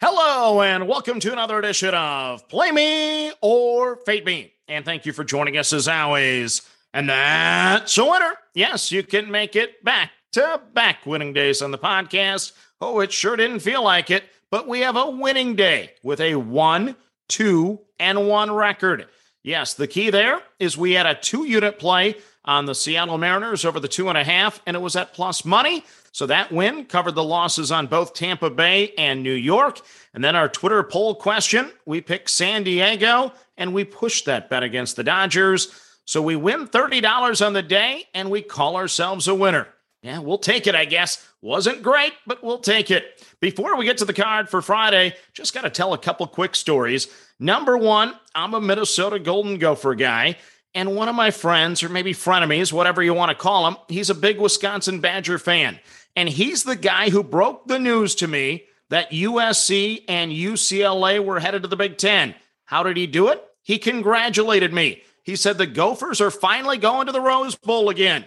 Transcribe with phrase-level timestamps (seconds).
[0.00, 4.52] Hello, and welcome to another edition of Play Me or Fade Me.
[4.68, 6.62] And thank you for joining us as always.
[6.94, 8.34] And that's a winner.
[8.54, 12.52] Yes, you can make it back to back winning days on the podcast.
[12.80, 14.22] Oh, it sure didn't feel like it,
[14.52, 16.94] but we have a winning day with a one,
[17.28, 19.08] two, and one record.
[19.42, 22.14] Yes, the key there is we had a two unit play
[22.48, 25.44] on the Seattle Mariners over the two and a half, and it was at plus
[25.44, 25.84] money.
[26.12, 29.82] So that win covered the losses on both Tampa Bay and New York.
[30.14, 34.62] And then our Twitter poll question we picked San Diego and we pushed that bet
[34.62, 35.68] against the Dodgers.
[36.06, 39.68] So we win $30 on the day and we call ourselves a winner.
[40.02, 41.28] Yeah, we'll take it, I guess.
[41.42, 43.26] Wasn't great, but we'll take it.
[43.40, 46.56] Before we get to the card for Friday, just got to tell a couple quick
[46.56, 47.08] stories.
[47.38, 50.36] Number one, I'm a Minnesota Golden Gopher guy.
[50.74, 54.10] And one of my friends, or maybe frenemies, whatever you want to call him, he's
[54.10, 55.80] a big Wisconsin Badger fan.
[56.14, 61.40] And he's the guy who broke the news to me that USC and UCLA were
[61.40, 62.34] headed to the Big Ten.
[62.64, 63.42] How did he do it?
[63.62, 65.02] He congratulated me.
[65.22, 68.24] He said the Gophers are finally going to the Rose Bowl again.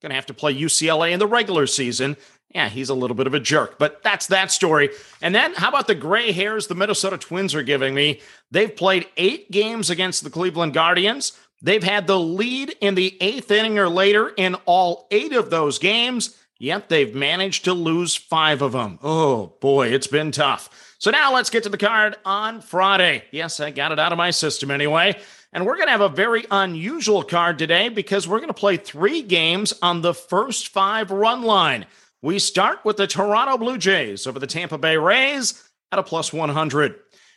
[0.00, 2.16] Going to have to play UCLA in the regular season.
[2.54, 4.90] Yeah, he's a little bit of a jerk, but that's that story.
[5.22, 8.20] And then how about the gray hairs the Minnesota Twins are giving me?
[8.50, 11.32] They've played eight games against the Cleveland Guardians.
[11.62, 15.78] They've had the lead in the eighth inning or later in all eight of those
[15.78, 16.36] games.
[16.58, 18.98] Yet they've managed to lose five of them.
[19.02, 20.94] Oh boy, it's been tough.
[20.98, 23.24] So now let's get to the card on Friday.
[23.30, 25.18] Yes, I got it out of my system anyway.
[25.52, 28.76] And we're going to have a very unusual card today because we're going to play
[28.76, 31.86] three games on the first five run line.
[32.22, 36.32] We start with the Toronto Blue Jays over the Tampa Bay Rays at a plus
[36.32, 36.94] 100.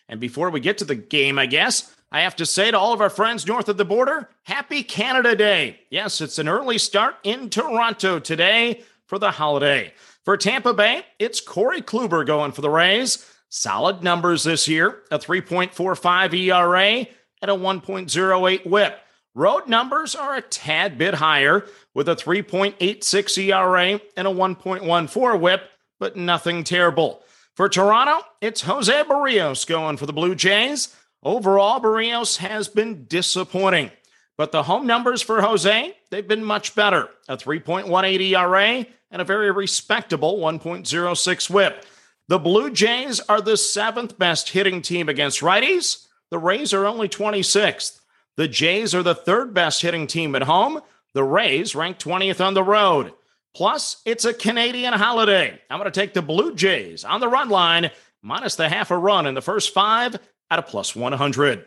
[0.09, 2.93] And before we get to the game, I guess, I have to say to all
[2.93, 5.79] of our friends north of the border, happy Canada Day.
[5.89, 9.95] Yes, it's an early start in Toronto today for the holiday.
[10.23, 13.27] For Tampa Bay, it's Corey Kluber going for the Rays.
[13.49, 17.07] Solid numbers this year a 3.45 ERA
[17.41, 18.99] and a 1.08 whip.
[19.33, 21.65] Road numbers are a tad bit higher
[21.95, 25.63] with a 3.86 ERA and a 1.14 whip,
[25.99, 27.23] but nothing terrible.
[27.55, 30.95] For Toronto, it's Jose Berrios going for the Blue Jays.
[31.23, 33.91] Overall, Berrios has been disappointing,
[34.37, 37.09] but the home numbers for Jose, they've been much better.
[37.29, 41.85] A 3.18 ERA and a very respectable 1.06 whip.
[42.27, 46.07] The Blue Jays are the seventh best hitting team against righties.
[46.29, 47.99] The Rays are only 26th.
[48.35, 50.81] The Jays are the third best hitting team at home.
[51.13, 53.13] The Rays rank 20th on the road.
[53.55, 55.61] Plus, it's a Canadian holiday.
[55.69, 57.91] I'm going to take the Blue Jays on the run line,
[58.23, 60.17] minus the half a run in the first five
[60.49, 61.65] at a plus 100.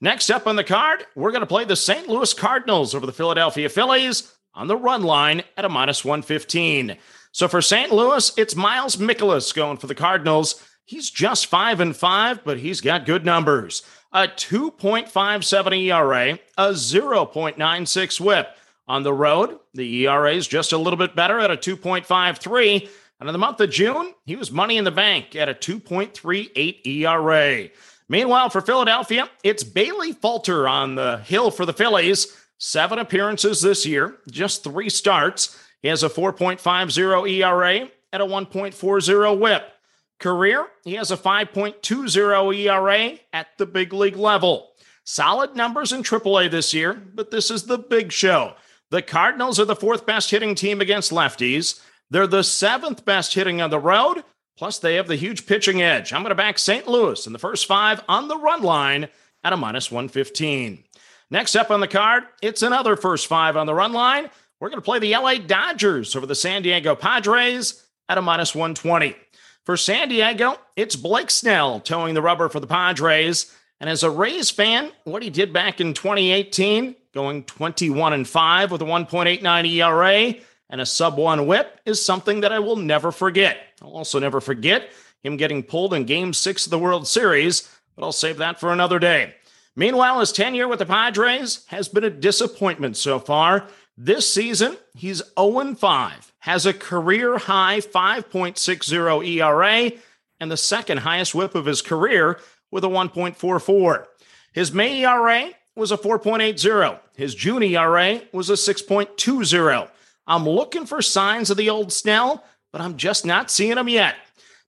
[0.00, 2.08] Next up on the card, we're going to play the St.
[2.08, 6.96] Louis Cardinals over the Philadelphia Phillies on the run line at a minus 115.
[7.32, 7.90] So for St.
[7.90, 10.62] Louis, it's Miles Mikolas going for the Cardinals.
[10.84, 13.82] He's just 5 and 5, but he's got good numbers.
[14.12, 18.48] A 2.57 ERA, a 0.96 whip.
[18.86, 22.88] On the road, the ERA is just a little bit better at a 2.53.
[23.20, 26.86] And in the month of June, he was money in the bank at a 2.38
[26.86, 27.68] ERA.
[28.08, 32.36] Meanwhile, for Philadelphia, it's Bailey Falter on the hill for the Phillies.
[32.58, 35.58] Seven appearances this year, just three starts.
[35.82, 39.70] He has a 4.50 ERA at a 1.40 whip.
[40.18, 44.70] Career, he has a 5.20 ERA at the big league level.
[45.04, 48.54] Solid numbers in AAA this year, but this is the big show.
[48.90, 51.80] The Cardinals are the fourth best hitting team against lefties.
[52.14, 54.22] They're the seventh best hitting on the road,
[54.56, 56.12] plus they have the huge pitching edge.
[56.12, 56.86] I'm going to back St.
[56.86, 59.08] Louis in the first five on the run line
[59.42, 60.84] at a minus 115.
[61.32, 64.30] Next up on the card, it's another first five on the run line.
[64.60, 68.54] We're going to play the LA Dodgers over the San Diego Padres at a minus
[68.54, 69.16] 120.
[69.64, 73.52] For San Diego, it's Blake Snell towing the rubber for the Padres.
[73.80, 78.70] And as a Rays fan, what he did back in 2018, going 21 and 5
[78.70, 83.12] with a 1.89 ERA and a sub 1 whip is something that I will never
[83.12, 83.58] forget.
[83.82, 84.90] I'll also never forget
[85.22, 88.72] him getting pulled in game 6 of the World Series, but I'll save that for
[88.72, 89.34] another day.
[89.76, 93.68] Meanwhile, his tenure with the Padres has been a disappointment so far.
[93.96, 99.92] This season, he's 0 5, has a career high 5.60 ERA,
[100.40, 102.40] and the second highest whip of his career
[102.70, 104.06] with a 1.44.
[104.52, 107.00] His May ERA was a 4.80.
[107.16, 109.88] His June ERA was a 6.20.
[110.26, 114.16] I'm looking for signs of the old Snell, but I'm just not seeing them yet.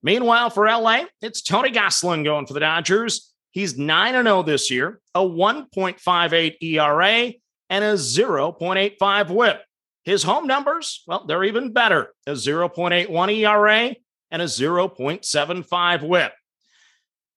[0.02, 3.32] Meanwhile, for LA, it's Tony Gonsolin going for the Dodgers.
[3.50, 7.32] He's 9 0 this year, a 1.58 ERA,
[7.70, 9.62] and a 0.85 whip.
[10.04, 13.96] His home numbers, well, they're even better a 0.81 ERA
[14.30, 16.32] and a 0.75 whip.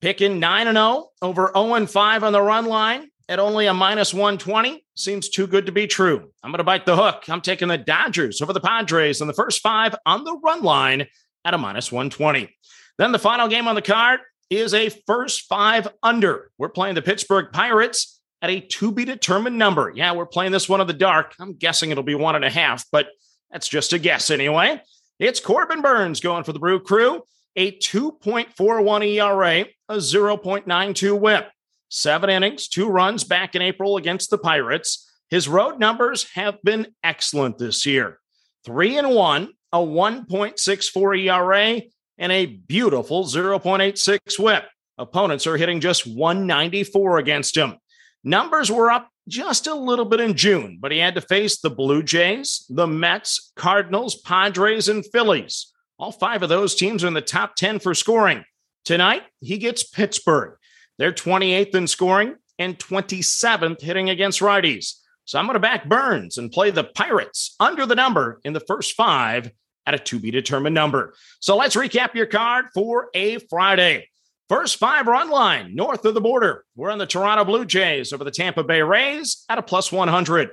[0.02, 3.74] Picking 9 and 0 over 0 and 5 on the run line at only a
[3.74, 6.32] minus 120 seems too good to be true.
[6.44, 7.26] I'm going to bite the hook.
[7.30, 11.06] I'm taking the Dodgers over the Padres in the first five on the run line
[11.46, 12.50] at a minus 120.
[12.98, 16.50] Then the final game on the card is a first five under.
[16.58, 19.94] We're playing the Pittsburgh Pirates at a to be determined number.
[19.96, 21.36] Yeah, we're playing this one in the dark.
[21.40, 23.10] I'm guessing it'll be one and a half, but
[23.52, 24.82] that's just a guess anyway.
[25.20, 27.22] It's Corbin Burnes going for the Brew Crew,
[27.56, 31.52] a 2.41 ERA, a 0.92 whip,
[31.90, 35.12] seven innings, two runs back in April against the Pirates.
[35.30, 38.20] His road numbers have been excellent this year.
[38.66, 41.82] Three and one, a 1.64 ERA,
[42.18, 44.66] and a beautiful 0.86 whip.
[44.98, 47.78] Opponents are hitting just 194 against him.
[48.24, 51.70] Numbers were up just a little bit in June, but he had to face the
[51.70, 55.72] Blue Jays, the Mets, Cardinals, Padres, and Phillies.
[55.98, 58.44] All five of those teams are in the top 10 for scoring.
[58.84, 60.58] Tonight, he gets Pittsburgh.
[61.00, 64.96] They're 28th in scoring and 27th hitting against righties.
[65.24, 68.60] So I'm going to back Burnes and play the Pirates under the number in the
[68.60, 69.50] first five
[69.86, 71.14] at a to be determined number.
[71.40, 74.10] So let's recap your card for a Friday.
[74.50, 76.66] First five run line north of the border.
[76.76, 80.50] We're on the Toronto Blue Jays over the Tampa Bay Rays at a plus 100.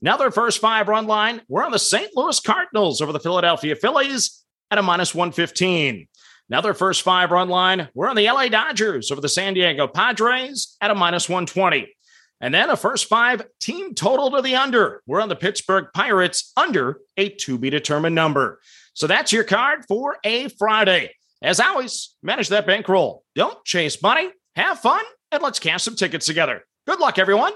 [0.00, 1.42] Another first five run line.
[1.48, 2.10] We're on the St.
[2.14, 6.06] Louis Cardinals over the Philadelphia Phillies at a minus 115.
[6.50, 7.88] Another first five run line.
[7.94, 11.94] We're on the LA Dodgers over the San Diego Padres at a minus 120.
[12.40, 15.02] And then a first five team total to the under.
[15.06, 18.60] We're on the Pittsburgh Pirates under a to be determined number.
[18.94, 21.12] So that's your card for a Friday.
[21.42, 23.24] As always, manage that bankroll.
[23.34, 26.64] Don't chase money, have fun, and let's cash some tickets together.
[26.86, 27.52] Good luck, everyone.